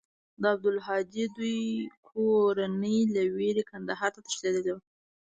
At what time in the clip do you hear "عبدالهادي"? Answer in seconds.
0.53-1.25